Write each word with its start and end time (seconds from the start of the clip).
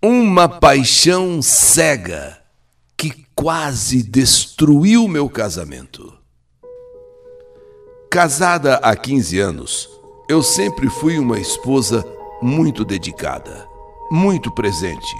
Uma 0.00 0.48
paixão 0.48 1.42
cega 1.42 2.38
que 2.96 3.26
quase 3.34 4.00
destruiu 4.00 5.08
meu 5.08 5.28
casamento. 5.28 6.16
Casada 8.08 8.76
há 8.76 8.94
15 8.94 9.40
anos, 9.40 9.90
eu 10.28 10.40
sempre 10.40 10.88
fui 10.88 11.18
uma 11.18 11.40
esposa 11.40 12.06
muito 12.40 12.84
dedicada, 12.84 13.66
muito 14.08 14.52
presente 14.52 15.16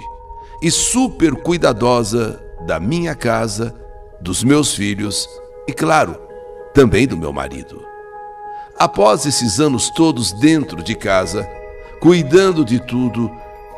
e 0.61 0.71
super 0.71 1.35
cuidadosa 1.35 2.41
da 2.65 2.79
minha 2.79 3.13
casa, 3.13 3.75
dos 4.21 4.45
meus 4.45 4.73
filhos 4.73 5.27
e, 5.67 5.73
claro, 5.73 6.17
também 6.73 7.05
do 7.05 7.17
meu 7.17 7.33
marido. 7.33 7.83
Após 8.77 9.25
esses 9.25 9.59
anos 9.59 9.89
todos 9.89 10.31
dentro 10.31 10.81
de 10.81 10.95
casa, 10.95 11.45
cuidando 11.99 12.63
de 12.63 12.79
tudo, 12.79 13.29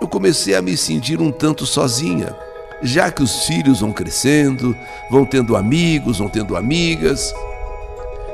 eu 0.02 0.08
comecei 0.08 0.56
a 0.56 0.62
me 0.64 0.76
sentir 0.76 1.22
um 1.22 1.32
tanto 1.32 1.64
sozinha, 1.64 2.36
já 2.82 3.12
que 3.12 3.22
os 3.22 3.46
filhos 3.46 3.82
vão 3.82 3.94
crescendo, 3.94 4.76
vão 5.12 5.24
tendo 5.24 5.56
amigos, 5.56 6.18
vão 6.18 6.28
tendo 6.28 6.58
amigas. 6.58 7.32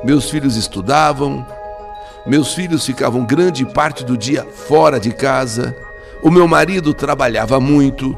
Meus 0.01 0.29
filhos 0.29 0.55
estudavam, 0.55 1.45
meus 2.25 2.53
filhos 2.53 2.85
ficavam 2.85 3.25
grande 3.25 3.65
parte 3.65 4.05
do 4.05 4.17
dia 4.17 4.47
fora 4.67 4.97
de 4.97 5.11
casa, 5.11 5.75
o 6.23 6.31
meu 6.31 6.47
marido 6.47 6.93
trabalhava 6.93 7.59
muito. 7.59 8.17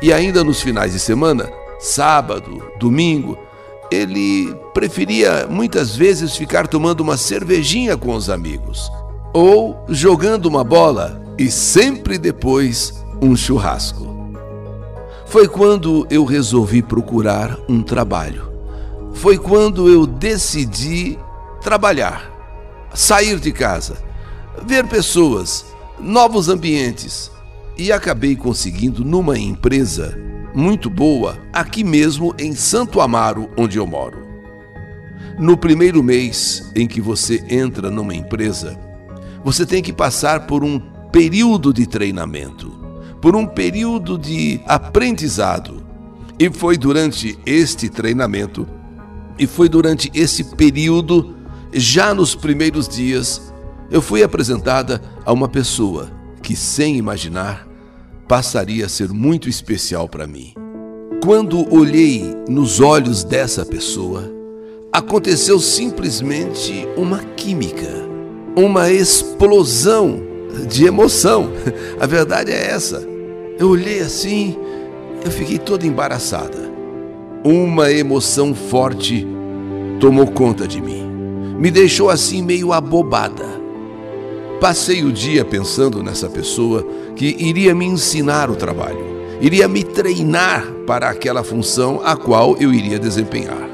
E 0.00 0.10
ainda 0.10 0.42
nos 0.42 0.62
finais 0.62 0.92
de 0.92 0.98
semana, 0.98 1.50
sábado, 1.78 2.72
domingo, 2.78 3.36
ele 3.90 4.54
preferia 4.72 5.46
muitas 5.50 5.94
vezes 5.94 6.36
ficar 6.36 6.66
tomando 6.66 7.00
uma 7.00 7.18
cervejinha 7.18 7.96
com 7.96 8.14
os 8.14 8.30
amigos 8.30 8.90
ou 9.34 9.84
jogando 9.88 10.46
uma 10.46 10.64
bola 10.64 11.27
e 11.38 11.50
sempre 11.50 12.18
depois 12.18 12.94
um 13.22 13.36
churrasco. 13.36 14.34
Foi 15.26 15.46
quando 15.46 16.06
eu 16.10 16.24
resolvi 16.24 16.82
procurar 16.82 17.56
um 17.68 17.82
trabalho. 17.82 18.50
Foi 19.12 19.38
quando 19.38 19.88
eu 19.88 20.06
decidi 20.06 21.18
trabalhar, 21.60 22.32
sair 22.94 23.38
de 23.38 23.52
casa, 23.52 23.98
ver 24.64 24.86
pessoas, 24.86 25.66
novos 26.00 26.48
ambientes 26.48 27.30
e 27.76 27.92
acabei 27.92 28.34
conseguindo 28.34 29.04
numa 29.04 29.38
empresa 29.38 30.18
muito 30.54 30.88
boa 30.88 31.38
aqui 31.52 31.84
mesmo 31.84 32.34
em 32.38 32.54
Santo 32.54 33.00
Amaro, 33.00 33.50
onde 33.56 33.78
eu 33.78 33.86
moro. 33.86 34.26
No 35.38 35.56
primeiro 35.56 36.02
mês 36.02 36.72
em 36.74 36.86
que 36.88 37.00
você 37.00 37.44
entra 37.48 37.90
numa 37.90 38.14
empresa, 38.14 38.78
você 39.44 39.64
tem 39.64 39.82
que 39.82 39.92
passar 39.92 40.46
por 40.46 40.64
um 40.64 40.80
período 41.12 41.72
de 41.72 41.86
treinamento, 41.86 42.70
por 43.20 43.34
um 43.34 43.46
período 43.46 44.18
de 44.18 44.60
aprendizado. 44.66 45.82
E 46.38 46.50
foi 46.50 46.76
durante 46.76 47.38
este 47.44 47.88
treinamento, 47.88 48.66
e 49.38 49.46
foi 49.46 49.68
durante 49.68 50.10
esse 50.14 50.44
período, 50.44 51.34
já 51.72 52.14
nos 52.14 52.34
primeiros 52.34 52.88
dias, 52.88 53.52
eu 53.90 54.02
fui 54.02 54.22
apresentada 54.22 55.02
a 55.24 55.32
uma 55.32 55.48
pessoa 55.48 56.10
que, 56.42 56.54
sem 56.54 56.96
imaginar, 56.96 57.66
passaria 58.26 58.86
a 58.86 58.88
ser 58.88 59.08
muito 59.08 59.48
especial 59.48 60.08
para 60.08 60.26
mim. 60.26 60.52
Quando 61.22 61.72
olhei 61.74 62.34
nos 62.48 62.80
olhos 62.80 63.24
dessa 63.24 63.64
pessoa, 63.64 64.30
aconteceu 64.92 65.58
simplesmente 65.58 66.86
uma 66.96 67.18
química, 67.36 67.90
uma 68.56 68.90
explosão 68.90 70.27
de 70.68 70.86
emoção. 70.86 71.50
A 72.00 72.06
verdade 72.06 72.50
é 72.50 72.70
essa. 72.70 73.06
Eu 73.58 73.70
olhei 73.70 74.00
assim, 74.00 74.56
eu 75.24 75.30
fiquei 75.30 75.58
toda 75.58 75.86
embaraçada. 75.86 76.68
Uma 77.44 77.90
emoção 77.90 78.54
forte 78.54 79.26
tomou 80.00 80.26
conta 80.26 80.66
de 80.66 80.80
mim. 80.80 81.04
Me 81.58 81.70
deixou 81.70 82.08
assim 82.08 82.42
meio 82.42 82.72
abobada. 82.72 83.58
Passei 84.60 85.04
o 85.04 85.12
dia 85.12 85.44
pensando 85.44 86.02
nessa 86.02 86.28
pessoa 86.28 86.84
que 87.14 87.36
iria 87.38 87.74
me 87.74 87.86
ensinar 87.86 88.50
o 88.50 88.56
trabalho, 88.56 89.04
iria 89.40 89.68
me 89.68 89.84
treinar 89.84 90.66
para 90.86 91.08
aquela 91.08 91.44
função 91.44 92.00
a 92.04 92.16
qual 92.16 92.56
eu 92.58 92.72
iria 92.72 92.98
desempenhar. 92.98 93.68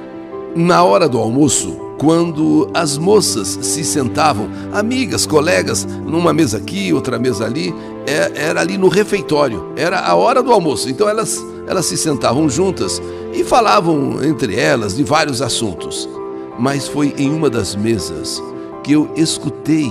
Na 0.55 0.85
hora 0.85 1.09
do 1.09 1.19
almoço, 1.19 1.84
quando 2.05 2.69
as 2.75 2.99
moças 2.99 3.59
se 3.63 3.83
sentavam, 3.83 4.51
amigas, 4.75 5.25
colegas, 5.25 5.87
numa 5.87 6.35
mesa 6.35 6.59
aqui, 6.59 6.93
outra 6.93 7.19
mesa 7.19 7.47
ali, 7.47 7.75
é, 8.07 8.31
era 8.35 8.61
ali 8.61 8.77
no 8.77 8.89
refeitório, 8.89 9.73
era 9.75 10.01
a 10.01 10.15
hora 10.15 10.43
do 10.43 10.53
almoço. 10.53 10.91
Então 10.91 11.09
elas, 11.09 11.43
elas 11.67 11.87
se 11.87 11.97
sentavam 11.97 12.47
juntas 12.47 13.01
e 13.33 13.43
falavam 13.43 14.23
entre 14.23 14.55
elas 14.55 14.95
de 14.95 15.03
vários 15.03 15.41
assuntos. 15.41 16.07
Mas 16.59 16.87
foi 16.87 17.15
em 17.17 17.31
uma 17.31 17.49
das 17.49 17.75
mesas 17.75 18.43
que 18.83 18.93
eu 18.93 19.11
escutei 19.17 19.91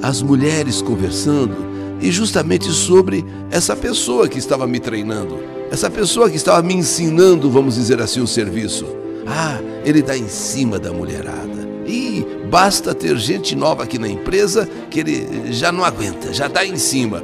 as 0.00 0.22
mulheres 0.22 0.80
conversando 0.80 1.56
e 2.00 2.12
justamente 2.12 2.70
sobre 2.70 3.24
essa 3.50 3.74
pessoa 3.74 4.28
que 4.28 4.38
estava 4.38 4.68
me 4.68 4.78
treinando, 4.78 5.36
essa 5.68 5.90
pessoa 5.90 6.30
que 6.30 6.36
estava 6.36 6.62
me 6.62 6.74
ensinando, 6.74 7.50
vamos 7.50 7.74
dizer 7.74 8.00
assim, 8.00 8.20
o 8.20 8.26
serviço. 8.26 9.00
Ah, 9.32 9.60
ele 9.84 10.00
está 10.00 10.16
em 10.16 10.28
cima 10.28 10.76
da 10.76 10.92
mulherada. 10.92 11.70
E 11.86 12.26
basta 12.50 12.92
ter 12.92 13.16
gente 13.16 13.54
nova 13.54 13.84
aqui 13.84 13.96
na 13.96 14.08
empresa 14.08 14.68
que 14.90 15.00
ele 15.00 15.52
já 15.52 15.70
não 15.70 15.84
aguenta, 15.84 16.32
já 16.32 16.46
está 16.46 16.66
em 16.66 16.76
cima. 16.76 17.22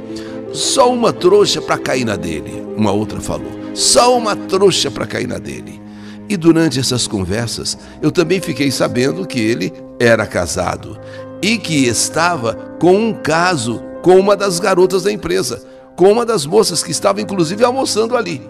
Só 0.53 0.91
uma 0.91 1.11
trouxa 1.11 1.61
para 1.61 1.77
cair 1.77 2.05
na 2.05 2.15
dele, 2.15 2.65
uma 2.77 2.93
outra 2.93 3.19
falou. 3.19 3.51
Só 3.73 4.17
uma 4.17 4.35
trouxa 4.35 4.89
para 4.89 5.05
cair 5.05 5.27
na 5.27 5.37
dele. 5.37 5.81
E 6.29 6.37
durante 6.37 6.79
essas 6.79 7.07
conversas, 7.07 7.77
eu 8.01 8.11
também 8.11 8.39
fiquei 8.39 8.71
sabendo 8.71 9.25
que 9.25 9.39
ele 9.39 9.73
era 9.99 10.25
casado 10.25 10.97
e 11.41 11.57
que 11.57 11.85
estava 11.85 12.53
com 12.79 12.95
um 12.95 13.13
caso 13.13 13.83
com 14.01 14.17
uma 14.17 14.35
das 14.35 14.59
garotas 14.59 15.03
da 15.03 15.11
empresa, 15.11 15.61
com 15.95 16.11
uma 16.11 16.25
das 16.25 16.45
moças 16.45 16.81
que 16.81 16.91
estava 16.91 17.21
inclusive 17.21 17.63
almoçando 17.63 18.15
ali. 18.15 18.41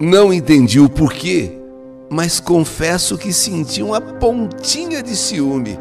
Não 0.00 0.32
entendi 0.32 0.80
o 0.80 0.88
porquê, 0.88 1.52
mas 2.10 2.40
confesso 2.40 3.18
que 3.18 3.32
senti 3.32 3.82
uma 3.82 4.00
pontinha 4.00 5.02
de 5.02 5.16
ciúme. 5.16 5.78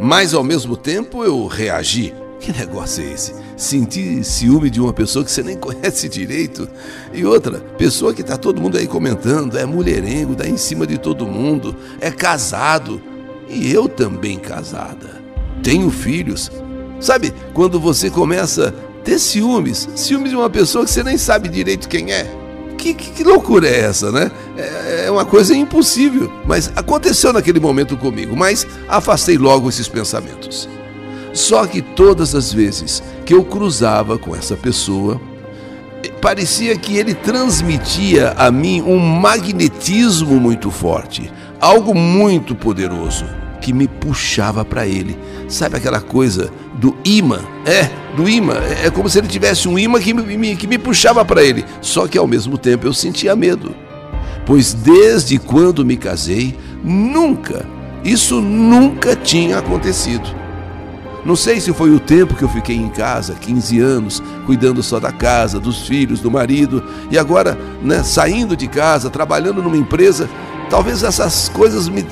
Mas 0.00 0.34
ao 0.34 0.44
mesmo 0.44 0.76
tempo 0.76 1.24
eu 1.24 1.46
reagi. 1.46 2.14
Que 2.38 2.52
negócio 2.52 3.02
é 3.02 3.12
esse? 3.12 3.34
Sentir 3.56 4.22
ciúme 4.22 4.70
de 4.70 4.80
uma 4.80 4.92
pessoa 4.92 5.24
que 5.24 5.30
você 5.30 5.42
nem 5.42 5.56
conhece 5.58 6.08
direito. 6.08 6.68
E 7.12 7.24
outra, 7.24 7.58
pessoa 7.76 8.14
que 8.14 8.20
está 8.20 8.36
todo 8.36 8.60
mundo 8.60 8.78
aí 8.78 8.86
comentando, 8.86 9.58
é 9.58 9.66
mulherengo, 9.66 10.36
dá 10.36 10.46
em 10.46 10.56
cima 10.56 10.86
de 10.86 10.98
todo 10.98 11.26
mundo, 11.26 11.74
é 12.00 12.10
casado. 12.10 13.02
E 13.48 13.72
eu 13.72 13.88
também 13.88 14.38
casada. 14.38 15.20
Tenho 15.62 15.90
filhos. 15.90 16.50
Sabe, 17.00 17.32
quando 17.52 17.80
você 17.80 18.10
começa 18.10 18.68
a 18.68 19.02
ter 19.02 19.18
ciúmes, 19.18 19.88
ciúmes 19.96 20.30
de 20.30 20.36
uma 20.36 20.50
pessoa 20.50 20.84
que 20.84 20.90
você 20.90 21.02
nem 21.02 21.18
sabe 21.18 21.48
direito 21.48 21.88
quem 21.88 22.12
é. 22.12 22.47
Que, 22.78 22.94
que, 22.94 23.10
que 23.10 23.24
loucura 23.24 23.68
é 23.68 23.80
essa, 23.80 24.10
né? 24.10 24.30
É, 24.56 25.06
é 25.06 25.10
uma 25.10 25.24
coisa 25.24 25.54
impossível. 25.54 26.32
Mas 26.46 26.72
aconteceu 26.76 27.32
naquele 27.32 27.60
momento 27.60 27.96
comigo, 27.96 28.36
mas 28.36 28.66
afastei 28.88 29.36
logo 29.36 29.68
esses 29.68 29.88
pensamentos. 29.88 30.68
Só 31.32 31.66
que 31.66 31.82
todas 31.82 32.34
as 32.34 32.52
vezes 32.52 33.02
que 33.26 33.34
eu 33.34 33.44
cruzava 33.44 34.16
com 34.16 34.34
essa 34.34 34.56
pessoa, 34.56 35.20
parecia 36.22 36.76
que 36.76 36.96
ele 36.96 37.14
transmitia 37.14 38.34
a 38.38 38.50
mim 38.50 38.80
um 38.80 38.98
magnetismo 38.98 40.40
muito 40.40 40.70
forte, 40.70 41.30
algo 41.60 41.94
muito 41.94 42.54
poderoso 42.54 43.26
que 43.60 43.72
me 43.72 43.86
puxava 43.86 44.64
para 44.64 44.86
ele. 44.86 45.18
Sabe 45.48 45.76
aquela 45.76 46.00
coisa 46.00 46.50
do 46.74 46.96
imã? 47.04 47.40
É, 47.66 47.88
do 48.16 48.28
imã. 48.28 48.56
É 48.84 48.90
como 48.90 49.08
se 49.08 49.18
ele 49.18 49.28
tivesse 49.28 49.68
um 49.68 49.78
imã 49.78 50.00
que 50.00 50.12
me, 50.14 50.56
que 50.56 50.66
me 50.66 50.78
puxava 50.78 51.24
para 51.24 51.42
ele. 51.42 51.64
Só 51.80 52.06
que 52.06 52.18
ao 52.18 52.26
mesmo 52.26 52.56
tempo 52.56 52.86
eu 52.86 52.92
sentia 52.92 53.36
medo. 53.36 53.74
Pois 54.46 54.72
desde 54.72 55.38
quando 55.38 55.84
me 55.84 55.96
casei, 55.96 56.56
nunca, 56.82 57.66
isso 58.02 58.40
nunca 58.40 59.14
tinha 59.14 59.58
acontecido. 59.58 60.38
Não 61.24 61.36
sei 61.36 61.60
se 61.60 61.72
foi 61.74 61.90
o 61.90 62.00
tempo 62.00 62.34
que 62.34 62.42
eu 62.42 62.48
fiquei 62.48 62.74
em 62.74 62.88
casa, 62.88 63.34
15 63.34 63.78
anos, 63.80 64.22
cuidando 64.46 64.82
só 64.82 64.98
da 64.98 65.12
casa, 65.12 65.60
dos 65.60 65.86
filhos, 65.86 66.20
do 66.20 66.30
marido, 66.30 66.82
e 67.10 67.18
agora, 67.18 67.58
né, 67.82 68.02
saindo 68.02 68.56
de 68.56 68.66
casa, 68.66 69.10
trabalhando 69.10 69.62
numa 69.62 69.76
empresa, 69.76 70.26
talvez 70.68 71.02
essas 71.02 71.48
coisas 71.48 71.88
me, 71.88 72.04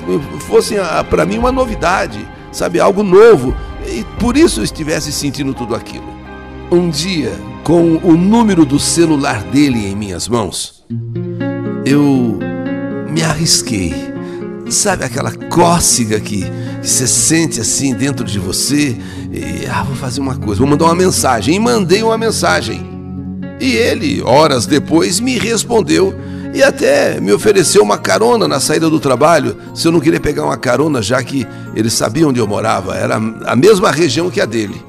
fossem 0.47 0.77
para 1.09 1.25
mim 1.25 1.37
uma 1.37 1.51
novidade, 1.51 2.27
sabe, 2.51 2.79
algo 2.79 3.03
novo, 3.03 3.55
e 3.87 4.03
por 4.19 4.37
isso 4.37 4.59
eu 4.59 4.63
estivesse 4.63 5.11
sentindo 5.11 5.53
tudo 5.53 5.75
aquilo. 5.75 6.17
Um 6.71 6.89
dia, 6.89 7.31
com 7.63 7.97
o 8.03 8.17
número 8.17 8.65
do 8.65 8.79
celular 8.79 9.41
dele 9.43 9.87
em 9.87 9.95
minhas 9.95 10.27
mãos, 10.27 10.85
eu 11.85 12.39
me 13.09 13.23
arrisquei 13.23 14.17
Sabe 14.69 15.05
aquela 15.05 15.31
cócega 15.31 16.19
que, 16.19 16.43
que 16.43 16.87
você 16.87 17.07
sente 17.07 17.61
assim 17.61 17.93
dentro 17.93 18.25
de 18.25 18.37
você? 18.37 18.97
E, 19.31 19.65
ah, 19.65 19.83
vou 19.83 19.95
fazer 19.95 20.19
uma 20.19 20.35
coisa, 20.35 20.59
vou 20.59 20.67
mandar 20.67 20.85
uma 20.85 20.95
mensagem. 20.95 21.55
E 21.55 21.59
mandei 21.59 22.03
uma 22.03 22.17
mensagem. 22.17 22.85
E 23.61 23.75
ele, 23.75 24.21
horas 24.21 24.65
depois, 24.65 25.19
me 25.19 25.37
respondeu 25.37 26.13
e 26.57 26.63
até 26.63 27.19
me 27.21 27.31
ofereceu 27.31 27.83
uma 27.83 27.99
carona 27.99 28.47
na 28.47 28.59
saída 28.59 28.89
do 28.89 28.99
trabalho, 28.99 29.55
se 29.75 29.87
eu 29.87 29.91
não 29.91 29.99
queria 29.99 30.19
pegar 30.19 30.43
uma 30.43 30.57
carona, 30.57 31.03
já 31.03 31.21
que 31.21 31.45
ele 31.75 31.87
sabia 31.87 32.27
onde 32.27 32.39
eu 32.39 32.47
morava, 32.47 32.95
era 32.95 33.15
a 33.15 33.55
mesma 33.55 33.91
região 33.91 34.31
que 34.31 34.41
a 34.41 34.45
dele. 34.45 34.83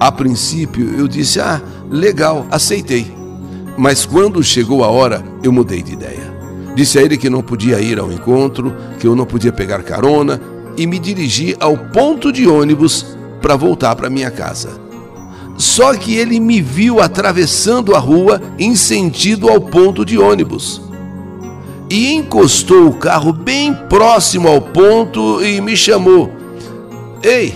A 0.00 0.10
princípio 0.10 0.92
eu 0.98 1.06
disse: 1.06 1.38
Ah, 1.38 1.62
legal, 1.88 2.48
aceitei. 2.50 3.14
Mas 3.78 4.04
quando 4.04 4.42
chegou 4.42 4.82
a 4.82 4.88
hora, 4.88 5.24
eu 5.40 5.52
mudei 5.52 5.82
de 5.82 5.92
ideia. 5.92 6.36
Disse 6.74 6.98
a 6.98 7.02
ele 7.02 7.16
que 7.16 7.30
não 7.30 7.42
podia 7.42 7.78
ir 7.78 8.00
ao 8.00 8.10
encontro, 8.10 8.74
que 8.98 9.06
eu 9.06 9.14
não 9.14 9.24
podia 9.24 9.52
pegar 9.52 9.84
carona 9.84 10.40
e 10.76 10.84
me 10.84 10.98
dirigi 10.98 11.56
ao 11.60 11.78
ponto 11.78 12.32
de 12.32 12.48
ônibus 12.48 13.06
para 13.40 13.54
voltar 13.54 13.94
para 13.94 14.10
minha 14.10 14.32
casa. 14.32 14.81
Só 15.62 15.94
que 15.94 16.16
ele 16.16 16.40
me 16.40 16.60
viu 16.60 17.00
atravessando 17.00 17.94
a 17.94 17.98
rua 18.00 18.42
em 18.58 18.74
sentido 18.74 19.48
ao 19.48 19.60
ponto 19.60 20.04
de 20.04 20.18
ônibus. 20.18 20.82
E 21.88 22.12
encostou 22.14 22.88
o 22.88 22.94
carro 22.94 23.32
bem 23.32 23.72
próximo 23.88 24.48
ao 24.48 24.60
ponto 24.60 25.40
e 25.40 25.60
me 25.60 25.76
chamou. 25.76 26.32
Ei, 27.22 27.54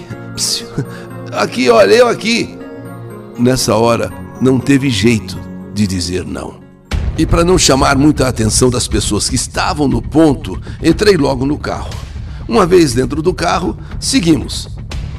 aqui, 1.32 1.68
olha, 1.68 1.94
eu 1.94 2.06
aqui. 2.06 2.56
Nessa 3.36 3.74
hora, 3.74 4.12
não 4.40 4.60
teve 4.60 4.88
jeito 4.88 5.36
de 5.74 5.84
dizer 5.84 6.24
não. 6.24 6.60
E 7.18 7.26
para 7.26 7.44
não 7.44 7.58
chamar 7.58 7.98
muita 7.98 8.28
atenção 8.28 8.70
das 8.70 8.86
pessoas 8.86 9.28
que 9.28 9.34
estavam 9.34 9.88
no 9.88 10.00
ponto, 10.00 10.62
entrei 10.80 11.16
logo 11.16 11.44
no 11.44 11.58
carro. 11.58 11.90
Uma 12.48 12.66
vez 12.66 12.94
dentro 12.94 13.20
do 13.20 13.34
carro, 13.34 13.76
seguimos. 13.98 14.75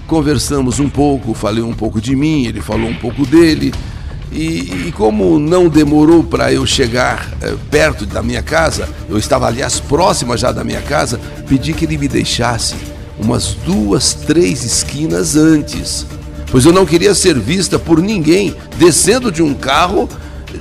Conversamos 0.07 0.80
um 0.80 0.89
pouco, 0.89 1.33
falei 1.33 1.62
um 1.62 1.74
pouco 1.74 2.00
de 2.00 2.15
mim, 2.15 2.45
ele 2.45 2.62
falou 2.62 2.89
um 2.89 2.95
pouco 2.95 3.25
dele. 3.25 3.74
E, 4.31 4.88
e 4.88 4.94
como 4.95 5.38
não 5.38 5.68
demorou 5.68 6.24
para 6.24 6.51
eu 6.51 6.65
chegar 6.65 7.30
é, 7.42 7.54
perto 7.69 8.06
da 8.06 8.24
minha 8.24 8.42
casa, 8.42 8.88
eu 9.09 9.18
estava 9.18 9.48
aliás 9.48 9.80
próxima 9.80 10.38
já 10.38 10.51
da 10.51 10.63
minha 10.63 10.81
casa, 10.81 11.19
pedi 11.48 11.74
que 11.74 11.86
ele 11.86 11.98
me 11.98 12.07
deixasse 12.07 12.75
umas 13.19 13.56
duas, 13.65 14.13
três 14.13 14.63
esquinas 14.63 15.36
antes, 15.36 16.06
pois 16.51 16.65
eu 16.65 16.71
não 16.71 16.86
queria 16.86 17.15
ser 17.15 17.38
vista 17.38 17.80
por 17.80 18.01
ninguém 18.01 18.56
descendo 18.77 19.31
de 19.31 19.42
um 19.42 19.54
carro 19.54 20.07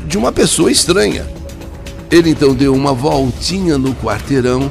de 0.07 0.19
uma 0.19 0.33
pessoa 0.33 0.71
estranha. 0.71 1.27
Ele 2.11 2.31
então 2.31 2.55
deu 2.55 2.73
uma 2.75 2.95
voltinha 2.95 3.77
no 3.77 3.95
quarteirão 3.95 4.71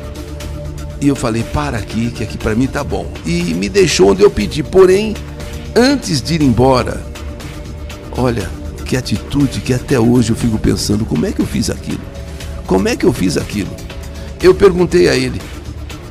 e 1.02 1.08
eu 1.08 1.16
falei: 1.16 1.44
para 1.44 1.78
aqui, 1.78 2.12
que 2.12 2.24
aqui 2.24 2.38
para 2.38 2.56
mim 2.56 2.68
tá 2.68 2.84
bom. 2.84 3.12
E 3.26 3.54
me 3.54 3.70
deixou 3.70 4.12
onde 4.12 4.24
eu 4.24 4.32
pedi. 4.32 4.64
Porém, 4.64 5.16
antes 5.76 6.22
de 6.22 6.36
ir 6.36 6.42
embora, 6.42 7.06
olha, 8.18 8.50
que 8.86 8.96
atitude 8.96 9.62
que 9.62 9.74
até 9.74 10.00
hoje 10.00 10.32
eu 10.32 10.36
fico 10.36 10.58
pensando: 10.58 11.06
como 11.06 11.26
é 11.26 11.32
que 11.32 11.42
eu 11.42 11.46
fiz 11.46 11.70
aquilo? 11.70 12.02
Como 12.66 12.88
é 12.88 12.96
que 12.96 13.06
eu 13.06 13.14
fiz 13.14 13.38
aquilo? 13.38 13.74
Eu 14.42 14.54
perguntei 14.54 15.10
a 15.10 15.16
ele: 15.16 15.42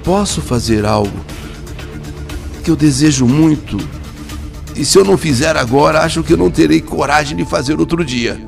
posso 0.02 0.40
fazer 0.40 0.84
algo 0.84 1.24
que 2.62 2.70
eu 2.70 2.76
desejo 2.76 3.26
muito? 3.26 3.78
E 4.76 4.84
se 4.84 4.98
eu 4.98 5.04
não 5.04 5.16
fizer 5.16 5.56
agora, 5.56 6.00
acho 6.00 6.22
que 6.22 6.32
eu 6.32 6.36
não 6.36 6.50
terei 6.50 6.80
coragem 6.80 7.36
de 7.36 7.44
fazer 7.44 7.78
outro 7.78 8.04
dia. 8.04 8.40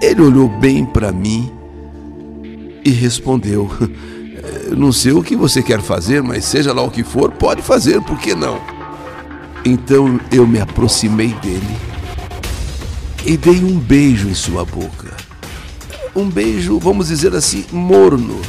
Ele 0.00 0.22
olhou 0.22 0.48
bem 0.48 0.86
para 0.86 1.12
mim 1.12 1.52
e 2.84 2.90
respondeu: 2.90 3.70
não 4.76 4.92
sei 4.92 5.12
o 5.12 5.22
que 5.22 5.36
você 5.36 5.62
quer 5.62 5.80
fazer, 5.80 6.22
mas 6.22 6.44
seja 6.44 6.72
lá 6.72 6.82
o 6.82 6.90
que 6.90 7.02
for, 7.02 7.30
pode 7.30 7.62
fazer, 7.62 8.00
por 8.02 8.18
que 8.18 8.34
não? 8.34 8.60
Então 9.64 10.20
eu 10.30 10.46
me 10.46 10.60
aproximei 10.60 11.28
dele 11.42 11.76
e 13.26 13.36
dei 13.36 13.62
um 13.62 13.78
beijo 13.78 14.28
em 14.28 14.34
sua 14.34 14.64
boca. 14.64 15.16
Um 16.14 16.28
beijo, 16.28 16.78
vamos 16.78 17.08
dizer 17.08 17.34
assim, 17.34 17.64
morno. 17.70 18.40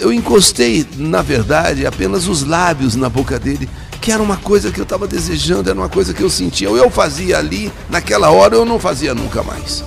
Eu 0.00 0.12
encostei, 0.12 0.86
na 0.96 1.22
verdade, 1.22 1.86
apenas 1.86 2.26
os 2.26 2.44
lábios 2.44 2.96
na 2.96 3.08
boca 3.08 3.38
dele, 3.38 3.68
que 4.00 4.10
era 4.10 4.22
uma 4.22 4.36
coisa 4.36 4.72
que 4.72 4.80
eu 4.80 4.82
estava 4.82 5.06
desejando, 5.06 5.70
era 5.70 5.78
uma 5.78 5.88
coisa 5.88 6.12
que 6.12 6.22
eu 6.22 6.28
sentia. 6.28 6.68
Ou 6.68 6.76
eu 6.76 6.90
fazia 6.90 7.38
ali, 7.38 7.72
naquela 7.88 8.30
hora, 8.30 8.56
ou 8.56 8.62
eu 8.62 8.66
não 8.66 8.78
fazia 8.78 9.14
nunca 9.14 9.42
mais. 9.42 9.84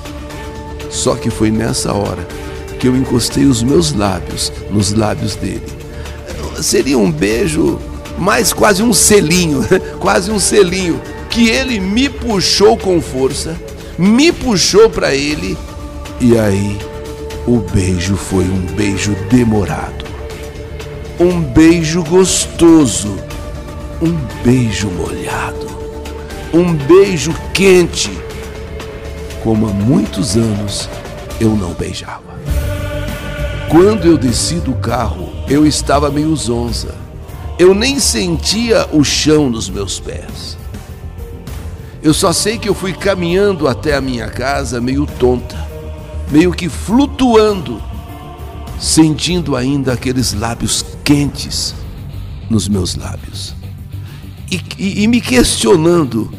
Só 0.90 1.16
que 1.16 1.30
foi 1.30 1.52
nessa 1.52 1.94
hora 1.94 2.26
que 2.86 2.90
eu 2.90 2.96
encostei 2.96 3.46
os 3.46 3.64
meus 3.64 3.94
lábios 3.94 4.54
nos 4.70 4.94
lábios 4.94 5.36
dele. 5.36 5.66
Seria 6.62 7.00
um 7.00 7.12
beijo, 7.12 7.80
mais 8.16 8.54
quase 8.54 8.84
um 8.84 8.94
selinho, 8.94 9.66
quase 10.00 10.30
um 10.30 10.38
selinho, 10.38 11.02
que 11.28 11.50
ele 11.50 11.80
me 11.80 12.08
puxou 12.08 12.78
com 12.78 13.02
força, 13.02 13.60
me 13.98 14.32
puxou 14.32 14.88
para 14.88 15.16
ele, 15.16 15.58
e 16.22 16.38
aí 16.38 16.78
o 17.48 17.58
beijo 17.58 18.16
foi 18.16 18.44
um 18.44 18.62
beijo 18.76 19.16
demorado, 19.32 20.06
um 21.20 21.42
beijo 21.42 22.04
gostoso, 22.04 23.18
um 24.00 24.16
beijo 24.44 24.92
molhado, 24.92 25.68
um 26.54 26.72
beijo 26.72 27.34
quente, 27.52 28.12
como 29.44 29.68
há 29.68 29.74
muitos 29.74 30.38
anos 30.38 30.88
eu 31.42 31.50
não 31.50 31.74
beijava. 31.74 32.25
Quando 33.78 34.06
eu 34.06 34.18
desci 34.18 34.56
do 34.62 34.74
carro, 34.74 35.34
eu 35.50 35.68
estava 35.68 36.10
meio 36.10 36.34
zonza. 36.34 36.96
Eu 37.60 37.74
nem 37.74 38.00
sentia 38.00 38.88
o 38.94 39.04
chão 39.04 39.50
nos 39.50 39.70
meus 39.70 40.00
pés. 40.00 40.58
Eu 42.02 42.14
só 42.14 42.32
sei 42.32 42.58
que 42.58 42.70
eu 42.70 42.74
fui 42.74 42.94
caminhando 42.94 43.68
até 43.68 43.94
a 43.94 44.00
minha 44.00 44.30
casa 44.30 44.80
meio 44.80 45.06
tonta, 45.06 45.58
meio 46.32 46.54
que 46.54 46.70
flutuando, 46.70 47.84
sentindo 48.80 49.58
ainda 49.58 49.92
aqueles 49.92 50.32
lábios 50.32 50.86
quentes 51.04 51.76
nos 52.50 52.70
meus 52.70 52.96
lábios. 52.96 53.54
E, 54.50 54.62
e, 54.78 55.04
e 55.04 55.08
me 55.10 55.20
questionando: 55.20 56.34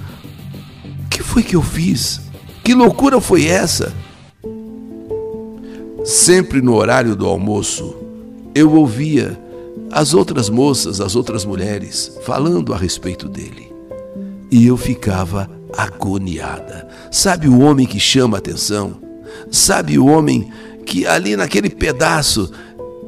o 1.04 1.08
que 1.10 1.22
foi 1.22 1.42
que 1.42 1.54
eu 1.54 1.62
fiz? 1.62 2.18
Que 2.64 2.72
loucura 2.72 3.20
foi 3.20 3.44
essa? 3.44 3.92
Sempre 6.06 6.62
no 6.62 6.76
horário 6.76 7.16
do 7.16 7.26
almoço, 7.26 7.96
eu 8.54 8.72
ouvia 8.74 9.36
as 9.90 10.14
outras 10.14 10.48
moças, 10.48 11.00
as 11.00 11.16
outras 11.16 11.44
mulheres, 11.44 12.16
falando 12.22 12.72
a 12.72 12.76
respeito 12.76 13.28
dele. 13.28 13.74
E 14.48 14.68
eu 14.68 14.76
ficava 14.76 15.50
agoniada. 15.76 16.86
Sabe 17.10 17.48
o 17.48 17.58
homem 17.58 17.88
que 17.88 17.98
chama 17.98 18.38
atenção? 18.38 18.98
Sabe 19.50 19.98
o 19.98 20.06
homem 20.06 20.48
que 20.84 21.04
ali 21.08 21.34
naquele 21.34 21.68
pedaço 21.68 22.52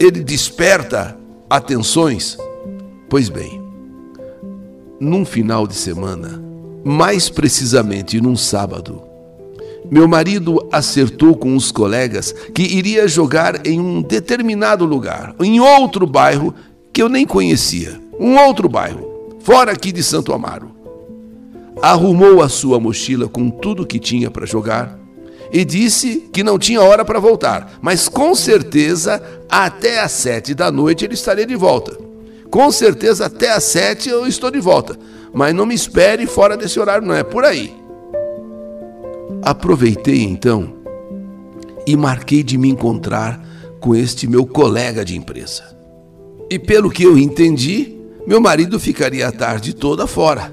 ele 0.00 0.20
desperta 0.24 1.16
atenções? 1.48 2.36
Pois 3.08 3.28
bem, 3.28 3.62
num 4.98 5.24
final 5.24 5.68
de 5.68 5.76
semana, 5.76 6.42
mais 6.84 7.28
precisamente 7.28 8.20
num 8.20 8.34
sábado, 8.34 9.07
meu 9.90 10.06
marido 10.06 10.58
acertou 10.70 11.34
com 11.34 11.56
os 11.56 11.72
colegas 11.72 12.32
que 12.54 12.62
iria 12.62 13.08
jogar 13.08 13.66
em 13.66 13.80
um 13.80 14.02
determinado 14.02 14.84
lugar, 14.84 15.34
em 15.40 15.60
outro 15.60 16.06
bairro 16.06 16.54
que 16.92 17.02
eu 17.02 17.08
nem 17.08 17.26
conhecia, 17.26 18.00
um 18.18 18.36
outro 18.36 18.68
bairro, 18.68 19.36
fora 19.40 19.72
aqui 19.72 19.90
de 19.92 20.02
Santo 20.02 20.32
Amaro. 20.32 20.70
Arrumou 21.80 22.42
a 22.42 22.48
sua 22.48 22.78
mochila 22.78 23.28
com 23.28 23.48
tudo 23.48 23.86
que 23.86 23.98
tinha 23.98 24.30
para 24.30 24.44
jogar 24.44 24.98
e 25.52 25.64
disse 25.64 26.28
que 26.32 26.42
não 26.42 26.58
tinha 26.58 26.82
hora 26.82 27.04
para 27.04 27.20
voltar, 27.20 27.78
mas 27.80 28.08
com 28.08 28.34
certeza 28.34 29.22
até 29.48 30.00
às 30.00 30.12
sete 30.12 30.54
da 30.54 30.70
noite 30.70 31.04
ele 31.04 31.14
estaria 31.14 31.46
de 31.46 31.56
volta. 31.56 31.96
Com 32.50 32.70
certeza 32.70 33.26
até 33.26 33.52
às 33.52 33.64
sete 33.64 34.08
eu 34.08 34.26
estou 34.26 34.50
de 34.50 34.60
volta, 34.60 34.98
mas 35.32 35.54
não 35.54 35.64
me 35.64 35.74
espere 35.74 36.26
fora 36.26 36.56
desse 36.56 36.78
horário, 36.78 37.06
não 37.06 37.14
é 37.14 37.22
por 37.22 37.44
aí. 37.44 37.74
Aproveitei 39.42 40.22
então 40.22 40.74
e 41.86 41.96
marquei 41.96 42.42
de 42.42 42.58
me 42.58 42.68
encontrar 42.68 43.42
com 43.80 43.94
este 43.94 44.26
meu 44.26 44.44
colega 44.44 45.04
de 45.04 45.16
empresa. 45.16 45.64
E 46.50 46.58
pelo 46.58 46.90
que 46.90 47.02
eu 47.02 47.16
entendi, 47.16 47.96
meu 48.26 48.40
marido 48.40 48.78
ficaria 48.78 49.28
a 49.28 49.32
tarde 49.32 49.74
toda 49.74 50.06
fora. 50.06 50.52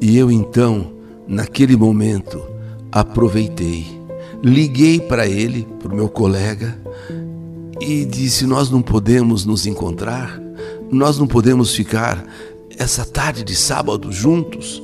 E 0.00 0.18
eu 0.18 0.30
então, 0.30 0.92
naquele 1.26 1.76
momento, 1.76 2.42
aproveitei, 2.92 3.86
liguei 4.42 5.00
para 5.00 5.26
ele, 5.26 5.66
para 5.78 5.92
o 5.92 5.96
meu 5.96 6.08
colega, 6.08 6.78
e 7.80 8.04
disse: 8.04 8.46
Nós 8.46 8.70
não 8.70 8.82
podemos 8.82 9.44
nos 9.44 9.66
encontrar, 9.66 10.40
nós 10.90 11.18
não 11.18 11.26
podemos 11.26 11.74
ficar 11.74 12.24
essa 12.78 13.04
tarde 13.04 13.44
de 13.44 13.54
sábado 13.54 14.12
juntos. 14.12 14.82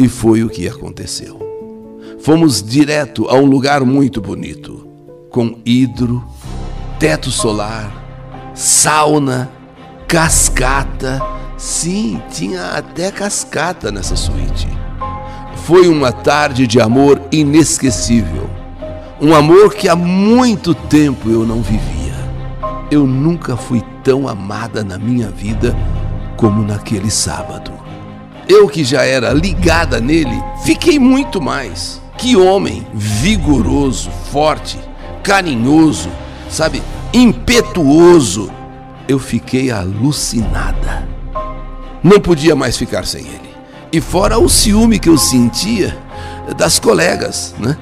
E 0.00 0.08
foi 0.08 0.42
o 0.42 0.48
que 0.48 0.66
aconteceu. 0.66 1.38
Fomos 2.20 2.62
direto 2.62 3.28
a 3.28 3.34
um 3.34 3.44
lugar 3.44 3.84
muito 3.84 4.18
bonito, 4.18 4.88
com 5.28 5.58
hidro, 5.62 6.24
teto 6.98 7.30
solar, 7.30 7.92
sauna, 8.54 9.50
cascata. 10.08 11.20
Sim, 11.58 12.18
tinha 12.32 12.68
até 12.68 13.10
cascata 13.10 13.92
nessa 13.92 14.16
suíte. 14.16 14.66
Foi 15.66 15.86
uma 15.86 16.10
tarde 16.10 16.66
de 16.66 16.80
amor 16.80 17.20
inesquecível. 17.30 18.48
Um 19.20 19.34
amor 19.34 19.74
que 19.74 19.86
há 19.86 19.94
muito 19.94 20.74
tempo 20.74 21.28
eu 21.28 21.44
não 21.44 21.60
vivia. 21.60 22.14
Eu 22.90 23.06
nunca 23.06 23.54
fui 23.54 23.84
tão 24.02 24.26
amada 24.26 24.82
na 24.82 24.96
minha 24.96 25.28
vida 25.28 25.76
como 26.38 26.62
naquele 26.62 27.10
sábado. 27.10 27.79
Eu 28.50 28.68
que 28.68 28.82
já 28.82 29.04
era 29.04 29.32
ligada 29.32 30.00
nele, 30.00 30.42
fiquei 30.64 30.98
muito 30.98 31.40
mais. 31.40 32.02
Que 32.18 32.36
homem 32.36 32.84
vigoroso, 32.92 34.10
forte, 34.32 34.76
carinhoso, 35.22 36.08
sabe, 36.48 36.82
impetuoso. 37.14 38.50
Eu 39.06 39.20
fiquei 39.20 39.70
alucinada. 39.70 41.08
Não 42.02 42.18
podia 42.18 42.56
mais 42.56 42.76
ficar 42.76 43.06
sem 43.06 43.20
ele. 43.20 43.54
E 43.92 44.00
fora 44.00 44.36
o 44.36 44.48
ciúme 44.48 44.98
que 44.98 45.08
eu 45.08 45.16
sentia 45.16 45.96
das 46.56 46.80
colegas, 46.80 47.54
né? 47.56 47.76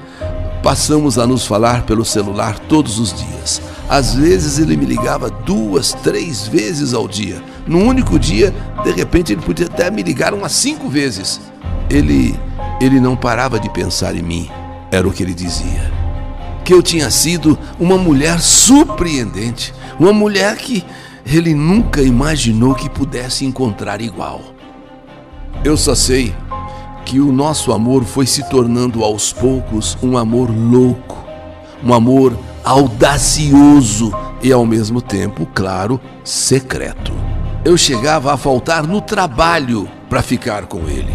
Passamos 0.61 1.17
a 1.17 1.25
nos 1.25 1.47
falar 1.47 1.81
pelo 1.81 2.05
celular 2.05 2.59
todos 2.59 2.99
os 2.99 3.11
dias. 3.11 3.59
Às 3.89 4.13
vezes 4.13 4.59
ele 4.59 4.77
me 4.77 4.85
ligava 4.85 5.31
duas, 5.31 5.93
três 5.93 6.47
vezes 6.47 6.93
ao 6.93 7.07
dia. 7.07 7.41
Num 7.67 7.87
único 7.87 8.17
dia, 8.17 8.53
de 8.83 8.91
repente 8.91 9.33
ele 9.33 9.41
podia 9.41 9.65
até 9.67 9.89
me 9.91 10.01
ligar 10.01 10.33
umas 10.33 10.51
cinco 10.51 10.89
vezes. 10.89 11.39
Ele, 11.89 12.37
ele 12.81 12.99
não 12.99 13.15
parava 13.15 13.59
de 13.59 13.69
pensar 13.69 14.15
em 14.15 14.21
mim, 14.21 14.49
era 14.91 15.07
o 15.07 15.11
que 15.11 15.23
ele 15.23 15.33
dizia. 15.33 15.91
Que 16.63 16.73
eu 16.73 16.83
tinha 16.83 17.09
sido 17.09 17.57
uma 17.79 17.97
mulher 17.97 18.39
surpreendente, 18.39 19.73
uma 19.99 20.13
mulher 20.13 20.55
que 20.55 20.83
ele 21.25 21.53
nunca 21.53 22.01
imaginou 22.01 22.73
que 22.73 22.89
pudesse 22.89 23.45
encontrar 23.45 24.01
igual. 24.01 24.41
Eu 25.63 25.75
só 25.75 25.93
sei 25.93 26.33
que 27.05 27.19
o 27.19 27.31
nosso 27.31 27.71
amor 27.71 28.03
foi 28.03 28.25
se 28.25 28.47
tornando 28.49 29.03
aos 29.03 29.33
poucos 29.33 29.97
um 30.01 30.17
amor 30.17 30.49
louco, 30.49 31.17
um 31.83 31.93
amor 31.93 32.37
audacioso 32.63 34.13
e 34.41 34.51
ao 34.51 34.65
mesmo 34.65 35.01
tempo, 35.01 35.47
claro, 35.53 35.99
secreto. 36.23 37.28
Eu 37.63 37.77
chegava 37.77 38.33
a 38.33 38.37
faltar 38.37 38.87
no 38.87 39.01
trabalho 39.01 39.89
para 40.09 40.21
ficar 40.21 40.65
com 40.65 40.87
ele. 40.87 41.13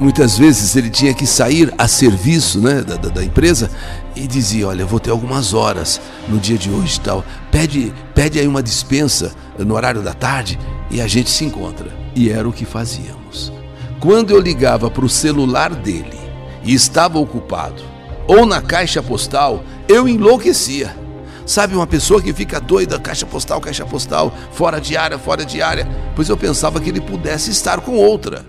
Muitas 0.00 0.36
vezes 0.36 0.74
ele 0.74 0.90
tinha 0.90 1.14
que 1.14 1.26
sair 1.26 1.72
a 1.78 1.86
serviço 1.86 2.60
né, 2.60 2.82
da, 2.82 2.96
da, 2.96 3.08
da, 3.08 3.24
empresa 3.24 3.70
e 4.14 4.26
dizia: 4.26 4.66
Olha, 4.66 4.84
vou 4.84 4.98
ter 4.98 5.10
algumas 5.10 5.54
horas 5.54 6.00
no 6.28 6.38
dia 6.38 6.58
de 6.58 6.70
hoje 6.70 7.00
tal. 7.00 7.24
Pede, 7.52 7.94
pede 8.14 8.38
aí 8.40 8.48
uma 8.48 8.62
dispensa 8.62 9.32
no 9.56 9.74
horário 9.74 10.02
da 10.02 10.12
tarde 10.12 10.58
e 10.90 11.00
a 11.00 11.06
gente 11.06 11.30
se 11.30 11.44
encontra. 11.44 11.88
E 12.16 12.30
era 12.30 12.48
o 12.48 12.52
que 12.52 12.64
fazíamos. 12.64 13.52
Quando 14.00 14.32
eu 14.32 14.40
ligava 14.40 14.90
para 14.90 15.04
o 15.04 15.08
celular 15.08 15.72
dele 15.72 16.18
e 16.64 16.74
estava 16.74 17.18
ocupado, 17.18 17.82
ou 18.26 18.44
na 18.44 18.60
caixa 18.60 19.00
postal, 19.00 19.62
eu 19.88 20.08
enlouquecia. 20.08 21.05
Sabe, 21.46 21.76
uma 21.76 21.86
pessoa 21.86 22.20
que 22.20 22.32
fica 22.32 22.60
doida, 22.60 22.98
caixa 22.98 23.24
postal, 23.24 23.60
caixa 23.60 23.86
postal, 23.86 24.34
fora 24.50 24.80
de 24.80 24.96
área, 24.96 25.16
fora 25.16 25.44
de 25.44 25.62
área, 25.62 25.88
pois 26.16 26.28
eu 26.28 26.36
pensava 26.36 26.80
que 26.80 26.90
ele 26.90 27.00
pudesse 27.00 27.52
estar 27.52 27.80
com 27.80 27.92
outra. 27.92 28.44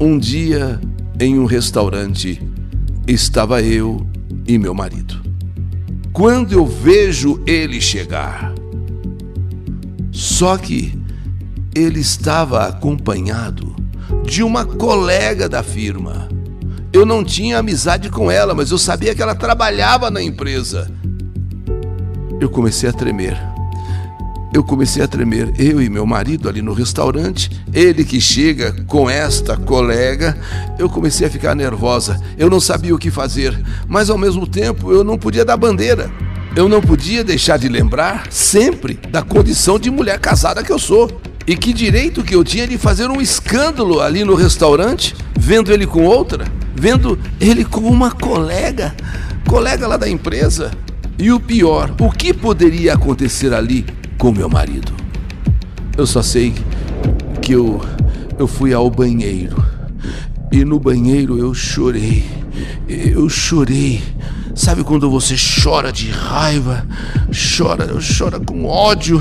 Um 0.00 0.18
dia, 0.18 0.80
em 1.20 1.38
um 1.38 1.44
restaurante, 1.44 2.42
estava 3.06 3.60
eu 3.60 4.06
e 4.48 4.58
meu 4.58 4.74
marido. 4.74 5.22
Quando 6.10 6.52
eu 6.52 6.64
vejo 6.64 7.42
ele 7.46 7.78
chegar, 7.82 8.54
só 10.10 10.56
que 10.56 10.98
ele 11.74 12.00
estava 12.00 12.66
acompanhado 12.66 13.76
de 14.24 14.42
uma 14.42 14.64
colega 14.64 15.50
da 15.50 15.62
firma. 15.62 16.30
Eu 16.92 17.04
não 17.04 17.22
tinha 17.22 17.58
amizade 17.58 18.08
com 18.08 18.30
ela, 18.30 18.54
mas 18.54 18.70
eu 18.70 18.78
sabia 18.78 19.14
que 19.14 19.20
ela 19.20 19.34
trabalhava 19.34 20.10
na 20.10 20.22
empresa. 20.22 20.90
Eu 22.40 22.50
comecei 22.50 22.88
a 22.88 22.92
tremer. 22.92 23.36
Eu 24.52 24.62
comecei 24.62 25.02
a 25.02 25.08
tremer, 25.08 25.52
eu 25.58 25.82
e 25.82 25.88
meu 25.88 26.06
marido 26.06 26.48
ali 26.48 26.62
no 26.62 26.72
restaurante, 26.72 27.50
ele 27.72 28.04
que 28.04 28.20
chega 28.20 28.72
com 28.86 29.10
esta 29.10 29.56
colega, 29.56 30.38
eu 30.78 30.88
comecei 30.88 31.26
a 31.26 31.30
ficar 31.30 31.56
nervosa. 31.56 32.20
Eu 32.38 32.48
não 32.48 32.60
sabia 32.60 32.94
o 32.94 32.98
que 32.98 33.10
fazer, 33.10 33.60
mas 33.88 34.10
ao 34.10 34.16
mesmo 34.16 34.46
tempo 34.46 34.92
eu 34.92 35.02
não 35.02 35.18
podia 35.18 35.44
dar 35.44 35.56
bandeira. 35.56 36.08
Eu 36.54 36.68
não 36.68 36.80
podia 36.80 37.24
deixar 37.24 37.58
de 37.58 37.68
lembrar 37.68 38.28
sempre 38.30 38.94
da 39.10 39.22
condição 39.22 39.76
de 39.76 39.90
mulher 39.90 40.20
casada 40.20 40.62
que 40.62 40.70
eu 40.70 40.78
sou. 40.78 41.10
E 41.48 41.56
que 41.56 41.72
direito 41.72 42.22
que 42.22 42.36
eu 42.36 42.44
tinha 42.44 42.66
de 42.66 42.78
fazer 42.78 43.10
um 43.10 43.20
escândalo 43.20 44.00
ali 44.00 44.22
no 44.22 44.36
restaurante, 44.36 45.16
vendo 45.36 45.72
ele 45.72 45.84
com 45.84 46.04
outra, 46.04 46.44
vendo 46.76 47.18
ele 47.40 47.64
com 47.64 47.80
uma 47.80 48.12
colega, 48.12 48.94
colega 49.48 49.88
lá 49.88 49.96
da 49.96 50.08
empresa. 50.08 50.70
E 51.18 51.30
o 51.30 51.38
pior, 51.38 51.94
o 52.00 52.10
que 52.10 52.34
poderia 52.34 52.94
acontecer 52.94 53.52
ali 53.52 53.84
com 54.18 54.32
meu 54.32 54.48
marido? 54.48 54.92
Eu 55.96 56.06
só 56.06 56.22
sei 56.22 56.52
que 57.40 57.52
eu 57.52 57.80
eu 58.38 58.46
fui 58.46 58.72
ao 58.72 58.90
banheiro. 58.90 59.64
E 60.50 60.64
no 60.64 60.78
banheiro 60.78 61.38
eu 61.38 61.54
chorei. 61.54 62.24
Eu 62.88 63.28
chorei. 63.28 64.02
Sabe 64.54 64.84
quando 64.84 65.10
você 65.10 65.34
chora 65.36 65.92
de 65.92 66.10
raiva, 66.10 66.86
chora, 67.56 67.88
chora 68.00 68.38
com 68.38 68.64
ódio, 68.64 69.20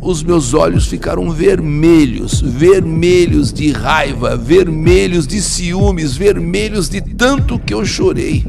os 0.00 0.24
meus 0.24 0.54
olhos 0.54 0.86
ficaram 0.86 1.30
vermelhos, 1.30 2.40
vermelhos 2.40 3.52
de 3.52 3.70
raiva, 3.70 4.36
vermelhos 4.36 5.24
de 5.24 5.40
ciúmes, 5.40 6.16
vermelhos 6.16 6.88
de 6.88 7.00
tanto 7.00 7.60
que 7.60 7.72
eu 7.72 7.84
chorei. 7.84 8.44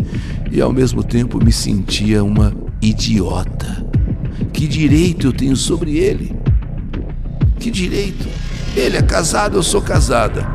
E 0.51 0.60
ao 0.60 0.74
mesmo 0.74 1.03
tempo 1.03 1.43
me 1.43 1.51
sentia 1.51 2.24
uma 2.24 2.51
idiota. 2.81 3.86
Que 4.53 4.67
direito 4.67 5.27
eu 5.27 5.34
tenho 5.34 5.55
sobre 5.55 5.98
ele? 5.98 6.36
Que 7.60 7.72
direito? 7.72 8.27
Ele 8.75 8.98
é 8.98 9.01
casado, 9.01 9.57
eu 9.57 9.63
sou 9.63 9.81
casada. 9.81 10.48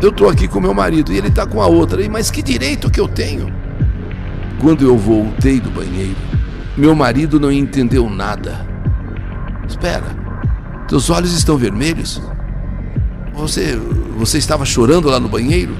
Eu 0.00 0.12
tô 0.12 0.28
aqui 0.28 0.46
com 0.46 0.60
meu 0.60 0.72
marido 0.72 1.12
e 1.12 1.18
ele 1.18 1.30
tá 1.30 1.46
com 1.46 1.60
a 1.60 1.66
outra. 1.66 2.08
Mas 2.08 2.30
que 2.30 2.42
direito 2.42 2.90
que 2.90 3.00
eu 3.00 3.08
tenho? 3.08 3.52
Quando 4.60 4.84
eu 4.84 4.96
voltei 4.96 5.60
do 5.60 5.70
banheiro, 5.70 6.16
meu 6.76 6.94
marido 6.94 7.40
não 7.40 7.50
entendeu 7.50 8.08
nada. 8.08 8.66
Espera, 9.68 10.16
teus 10.86 11.10
olhos 11.10 11.32
estão 11.32 11.56
vermelhos? 11.56 12.22
Você, 13.34 13.76
você 14.16 14.38
estava 14.38 14.64
chorando 14.64 15.08
lá 15.08 15.20
no 15.20 15.28
banheiro? 15.28 15.76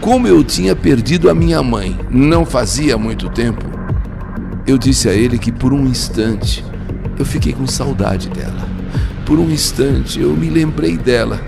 Como 0.00 0.26
eu 0.26 0.42
tinha 0.44 0.74
perdido 0.74 1.30
a 1.30 1.34
minha 1.34 1.62
mãe 1.62 1.98
não 2.10 2.44
fazia 2.44 2.98
muito 2.98 3.28
tempo, 3.30 3.64
eu 4.66 4.78
disse 4.78 5.08
a 5.08 5.12
ele 5.12 5.38
que 5.38 5.52
por 5.52 5.72
um 5.72 5.86
instante 5.86 6.64
eu 7.18 7.24
fiquei 7.24 7.52
com 7.52 7.66
saudade 7.66 8.28
dela. 8.30 8.66
Por 9.26 9.38
um 9.38 9.50
instante 9.50 10.20
eu 10.20 10.34
me 10.34 10.48
lembrei 10.48 10.96
dela 10.96 11.40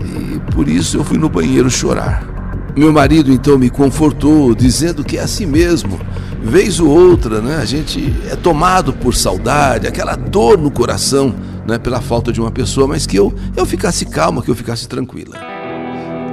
e 0.00 0.38
por 0.52 0.68
isso 0.68 0.96
eu 0.96 1.04
fui 1.04 1.18
no 1.18 1.28
banheiro 1.28 1.70
chorar. 1.70 2.28
Meu 2.76 2.92
marido 2.92 3.32
então 3.32 3.58
me 3.58 3.68
confortou, 3.68 4.54
dizendo 4.54 5.02
que 5.02 5.18
é 5.18 5.22
assim 5.22 5.46
mesmo. 5.46 5.98
Vez 6.42 6.78
ou 6.80 6.88
outra, 6.88 7.40
né, 7.40 7.56
a 7.56 7.64
gente 7.64 8.14
é 8.30 8.36
tomado 8.36 8.92
por 8.92 9.14
saudade, 9.14 9.86
aquela 9.86 10.14
dor 10.14 10.56
no 10.56 10.70
coração 10.70 11.34
não 11.66 11.74
é 11.74 11.78
pela 11.78 12.00
falta 12.00 12.32
de 12.32 12.40
uma 12.40 12.50
pessoa, 12.50 12.86
mas 12.86 13.06
que 13.06 13.16
eu, 13.16 13.34
eu 13.56 13.66
ficasse 13.66 14.06
calma, 14.06 14.42
que 14.42 14.50
eu 14.50 14.54
ficasse 14.54 14.88
tranquila. 14.88 15.36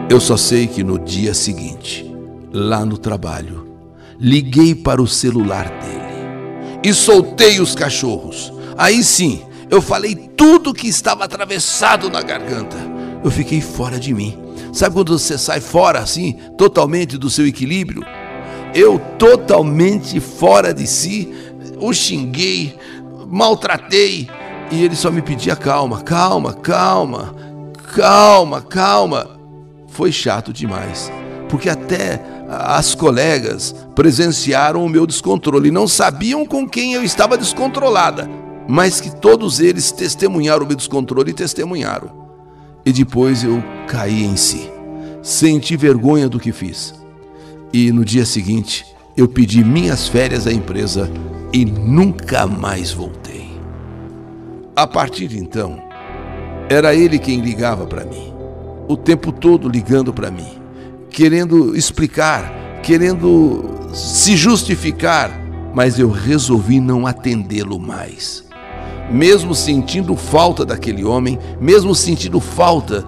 Eu 0.10 0.22
só 0.22 0.38
sei 0.38 0.68
que 0.68 0.84
no 0.84 0.98
dia 0.98 1.34
seguinte, 1.34 2.10
lá 2.54 2.86
no 2.86 2.98
trabalho, 2.98 3.68
liguei 4.20 4.74
para 4.74 5.02
o 5.02 5.08
celular 5.08 5.66
dele 5.82 6.07
e 6.84 6.94
soltei 6.94 7.60
os 7.60 7.76
cachorros. 7.76 8.54
Aí 8.78 9.04
sim, 9.04 9.42
eu 9.70 9.82
falei 9.82 10.16
tudo 10.16 10.74
que 10.74 10.88
estava 10.88 11.26
atravessado 11.26 12.10
na 12.10 12.22
garganta. 12.22 12.78
Eu 13.24 13.32
fiquei 13.32 13.60
fora 13.60 14.00
de 14.00 14.14
mim. 14.14 14.38
Sabe 14.72 14.96
quando 14.96 15.18
você 15.18 15.38
sai 15.38 15.60
fora 15.60 16.00
assim, 16.00 16.38
totalmente 16.58 17.18
do 17.18 17.30
seu 17.30 17.48
equilíbrio? 17.48 18.06
Eu 18.74 19.00
totalmente 19.18 20.20
fora 20.20 20.74
de 20.74 20.86
si, 20.86 21.34
o 21.80 21.92
xinguei, 21.94 22.76
maltratei, 23.28 24.30
e 24.70 24.84
ele 24.84 24.96
só 24.96 25.10
me 25.10 25.22
pedia 25.22 25.56
calma, 25.56 26.02
calma, 26.02 26.54
calma, 26.54 27.36
calma, 27.96 28.62
calma. 28.62 29.40
Foi 29.88 30.12
chato 30.12 30.54
demais, 30.54 31.12
porque 31.50 31.70
até 31.70 32.22
as 32.48 32.96
colegas 32.96 33.76
presenciaram 33.94 34.86
o 34.86 34.90
meu 34.90 35.06
descontrole, 35.06 35.70
não 35.70 35.88
sabiam 35.88 36.46
com 36.46 36.68
quem 36.68 36.94
eu 36.94 37.04
estava 37.04 37.38
descontrolada, 37.38 38.30
mas 38.68 39.02
que 39.02 39.14
todos 39.14 39.60
eles 39.60 39.92
testemunharam 39.92 40.64
o 40.64 40.68
meu 40.68 40.76
descontrole 40.76 41.32
e 41.32 41.34
testemunharam. 41.34 42.10
E 42.86 42.94
depois 42.94 43.44
eu 43.44 43.62
caí 43.88 44.24
em 44.24 44.38
si, 44.38 44.72
senti 45.22 45.76
vergonha 45.76 46.30
do 46.30 46.40
que 46.40 46.54
fiz. 46.54 46.94
E 47.74 47.92
no 47.92 48.06
dia 48.06 48.26
seguinte, 48.26 48.86
eu 49.16 49.28
pedi 49.28 49.64
minhas 49.64 50.08
férias 50.08 50.48
à 50.48 50.54
empresa 50.54 51.12
e 51.52 51.66
nunca 51.66 52.48
mais 52.48 52.92
voltei. 52.92 53.50
A 54.76 54.88
partir 54.88 55.28
de 55.28 55.38
então, 55.38 55.82
era 56.70 56.94
ele 56.94 57.20
quem 57.20 57.42
ligava 57.42 57.86
para 57.86 58.06
mim, 58.06 58.34
o 58.88 58.96
tempo 58.96 59.32
todo 59.32 59.68
ligando 59.68 60.14
para 60.14 60.30
mim, 60.30 60.57
querendo 61.18 61.76
explicar, 61.76 62.80
querendo 62.84 63.90
se 63.92 64.38
justificar, 64.38 65.32
mas 65.74 65.98
eu 65.98 66.12
resolvi 66.12 66.80
não 66.80 67.08
atendê-lo 67.08 67.80
mais. 67.80 68.46
Mesmo 69.10 69.56
sentindo 69.56 70.16
falta 70.16 70.64
daquele 70.64 71.04
homem, 71.04 71.40
mesmo 71.60 71.96
sentindo 71.96 72.40
falta 72.40 73.04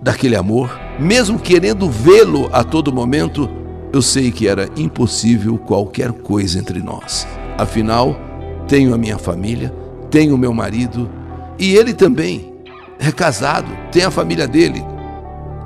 daquele 0.00 0.36
amor, 0.36 0.70
mesmo 0.96 1.36
querendo 1.36 1.90
vê-lo 1.90 2.48
a 2.52 2.62
todo 2.62 2.92
momento, 2.92 3.50
eu 3.92 4.00
sei 4.00 4.30
que 4.30 4.46
era 4.46 4.70
impossível 4.76 5.58
qualquer 5.58 6.12
coisa 6.12 6.60
entre 6.60 6.80
nós. 6.80 7.26
Afinal, 7.58 8.16
tenho 8.68 8.94
a 8.94 8.98
minha 8.98 9.18
família, 9.18 9.74
tenho 10.12 10.38
meu 10.38 10.54
marido 10.54 11.10
e 11.58 11.74
ele 11.74 11.92
também 11.92 12.54
é 13.00 13.10
casado, 13.10 13.66
tem 13.90 14.04
a 14.04 14.12
família 14.12 14.46
dele. 14.46 14.80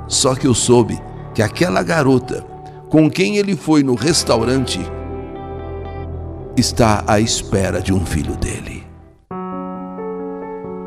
Só 0.07 0.33
que 0.33 0.47
eu 0.47 0.55
soube 0.55 0.99
que 1.39 1.43
aquela 1.43 1.81
garota 1.81 2.45
com 2.89 3.09
quem 3.09 3.37
ele 3.37 3.55
foi 3.55 3.81
no 3.81 3.95
restaurante 3.95 4.77
está 6.57 7.01
à 7.07 7.17
espera 7.21 7.79
de 7.79 7.93
um 7.93 8.05
filho 8.05 8.35
dele. 8.35 8.83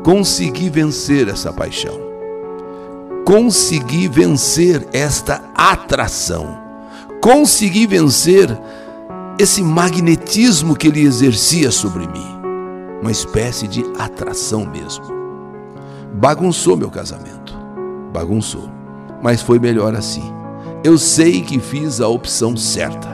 Consegui 0.03 0.69
vencer 0.69 1.27
essa 1.27 1.51
paixão. 1.51 1.99
Consegui 3.25 4.07
vencer 4.07 4.87
esta 4.93 5.43
atração. 5.55 6.55
Consegui 7.19 7.87
vencer 7.87 8.55
esse 9.39 9.63
magnetismo 9.63 10.75
que 10.75 10.87
ele 10.87 11.01
exercia 11.01 11.71
sobre 11.71 12.05
mim. 12.05 12.27
Uma 13.01 13.09
espécie 13.09 13.67
de 13.67 13.83
atração 13.97 14.67
mesmo. 14.67 15.05
Bagunçou 16.13 16.77
meu 16.77 16.91
casamento. 16.91 17.57
Bagunçou. 18.13 18.69
Mas 19.19 19.41
foi 19.41 19.57
melhor 19.57 19.95
assim. 19.95 20.42
Eu 20.83 20.97
sei 20.97 21.41
que 21.41 21.59
fiz 21.59 22.01
a 22.01 22.09
opção 22.09 22.57
certa. 22.57 23.07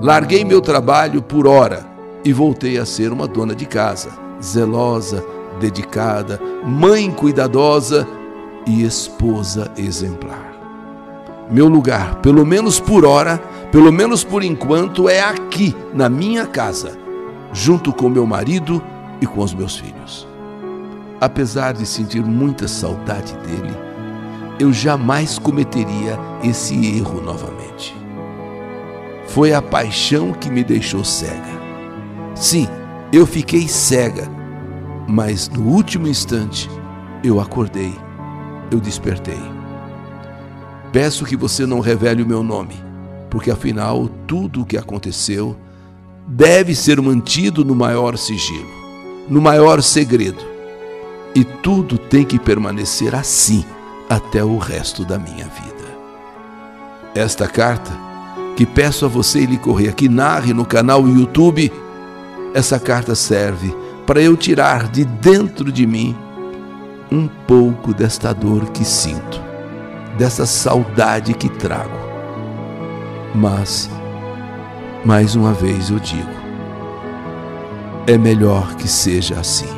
Larguei 0.00 0.44
meu 0.44 0.60
trabalho 0.60 1.20
por 1.20 1.48
hora 1.48 1.84
e 2.24 2.32
voltei 2.32 2.78
a 2.78 2.86
ser 2.86 3.12
uma 3.12 3.26
dona 3.26 3.56
de 3.56 3.66
casa, 3.66 4.10
zelosa, 4.40 5.24
dedicada, 5.58 6.40
mãe 6.64 7.10
cuidadosa 7.10 8.06
e 8.64 8.84
esposa 8.84 9.72
exemplar. 9.76 10.52
Meu 11.50 11.66
lugar, 11.66 12.20
pelo 12.20 12.46
menos 12.46 12.78
por 12.78 13.04
hora, 13.04 13.38
pelo 13.72 13.90
menos 13.90 14.22
por 14.22 14.44
enquanto, 14.44 15.08
é 15.08 15.20
aqui, 15.20 15.74
na 15.92 16.08
minha 16.08 16.46
casa, 16.46 16.96
junto 17.52 17.92
com 17.92 18.08
meu 18.08 18.26
marido 18.28 18.80
e 19.20 19.26
com 19.26 19.40
os 19.40 19.52
meus 19.52 19.76
filhos. 19.76 20.24
Apesar 21.20 21.72
de 21.72 21.84
sentir 21.84 22.22
muita 22.24 22.68
saudade 22.68 23.34
dele, 23.38 23.91
eu 24.58 24.72
jamais 24.72 25.38
cometeria 25.38 26.18
esse 26.42 26.74
erro 26.96 27.20
novamente. 27.20 27.94
Foi 29.26 29.52
a 29.52 29.62
paixão 29.62 30.32
que 30.32 30.50
me 30.50 30.62
deixou 30.62 31.04
cega. 31.04 31.60
Sim, 32.34 32.68
eu 33.12 33.26
fiquei 33.26 33.66
cega, 33.66 34.28
mas 35.08 35.48
no 35.48 35.62
último 35.68 36.06
instante 36.06 36.68
eu 37.24 37.40
acordei, 37.40 37.94
eu 38.70 38.78
despertei. 38.78 39.40
Peço 40.92 41.24
que 41.24 41.36
você 41.36 41.64
não 41.64 41.80
revele 41.80 42.22
o 42.22 42.26
meu 42.26 42.42
nome, 42.42 42.74
porque 43.30 43.50
afinal 43.50 44.08
tudo 44.26 44.62
o 44.62 44.66
que 44.66 44.76
aconteceu 44.76 45.56
deve 46.26 46.74
ser 46.74 47.00
mantido 47.00 47.64
no 47.64 47.74
maior 47.74 48.18
sigilo, 48.18 48.70
no 49.28 49.40
maior 49.40 49.82
segredo. 49.82 50.44
E 51.34 51.42
tudo 51.42 51.96
tem 51.96 52.24
que 52.24 52.38
permanecer 52.38 53.14
assim 53.14 53.64
até 54.08 54.44
o 54.44 54.58
resto 54.58 55.04
da 55.04 55.18
minha 55.18 55.46
vida. 55.46 55.92
Esta 57.14 57.46
carta, 57.46 57.90
que 58.56 58.66
peço 58.66 59.04
a 59.04 59.08
você 59.08 59.44
lhe 59.46 59.58
correr, 59.58 59.94
que 59.94 60.08
narre 60.08 60.52
no 60.52 60.64
canal 60.64 61.06
YouTube, 61.06 61.72
essa 62.54 62.78
carta 62.78 63.14
serve 63.14 63.74
para 64.06 64.20
eu 64.20 64.36
tirar 64.36 64.88
de 64.88 65.04
dentro 65.04 65.70
de 65.70 65.86
mim 65.86 66.16
um 67.10 67.26
pouco 67.26 67.94
desta 67.94 68.32
dor 68.32 68.70
que 68.70 68.84
sinto 68.84 69.52
dessa 70.16 70.46
saudade 70.46 71.34
que 71.34 71.48
trago. 71.48 71.98
Mas, 73.34 73.90
mais 75.04 75.34
uma 75.34 75.52
vez 75.52 75.90
eu 75.90 75.98
digo, 75.98 76.30
é 78.06 78.18
melhor 78.18 78.74
que 78.76 78.88
seja 78.88 79.40
assim. 79.40 79.68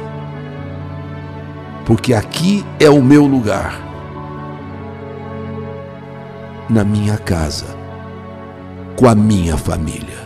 Porque 1.84 2.14
aqui 2.14 2.64
é 2.80 2.88
o 2.88 3.02
meu 3.02 3.26
lugar, 3.26 3.78
na 6.68 6.84
minha 6.84 7.18
casa, 7.18 7.66
com 8.96 9.08
a 9.08 9.14
minha 9.14 9.56
família. 9.56 10.24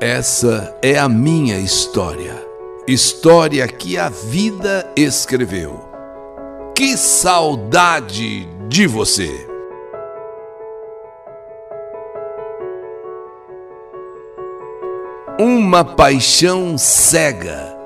Essa 0.00 0.76
é 0.82 0.98
a 0.98 1.08
minha 1.08 1.58
história 1.58 2.52
História 2.86 3.68
que 3.68 3.96
a 3.96 4.08
vida 4.08 4.90
escreveu. 4.96 5.88
Que 6.74 6.96
saudade 6.96 8.44
de 8.68 8.88
você! 8.88 9.30
Uma 15.38 15.84
paixão 15.84 16.76
cega 16.76 17.78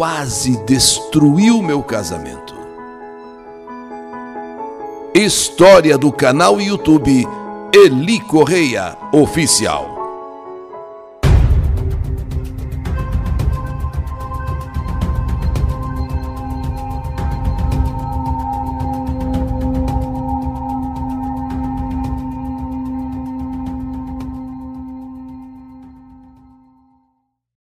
quase 0.00 0.56
destruiu 0.64 1.60
meu 1.60 1.82
casamento. 1.82 2.54
História 5.14 5.98
do 5.98 6.10
canal 6.10 6.58
YouTube 6.58 7.28
Eli 7.70 8.18
Correia 8.20 8.96
Oficial. 9.12 9.99